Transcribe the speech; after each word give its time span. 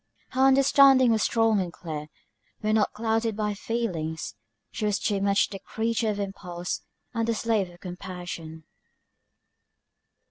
Her 0.29 0.41
understanding 0.47 1.11
was 1.11 1.21
strong 1.21 1.61
and 1.61 1.71
clear, 1.71 2.07
when 2.61 2.73
not 2.73 2.91
clouded 2.91 3.37
by 3.37 3.49
her 3.49 3.55
feelings; 3.55 4.33
but 4.71 4.75
she 4.77 4.85
was 4.85 4.97
too 4.97 5.21
much 5.21 5.49
the 5.51 5.59
creature 5.59 6.09
of 6.09 6.19
impulse, 6.19 6.81
and 7.13 7.27
the 7.27 7.35
slave 7.35 7.69
of 7.69 7.79
compassion. 7.81 8.63